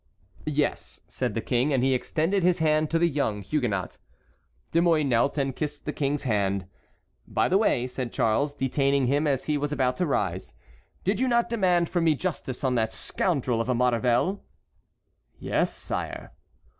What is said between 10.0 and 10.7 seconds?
rise,